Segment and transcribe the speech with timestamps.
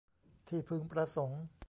[0.47, 1.41] ที่พึงประสงค์